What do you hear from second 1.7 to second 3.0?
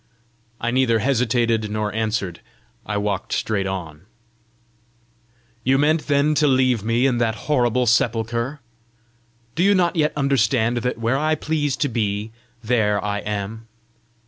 answered; I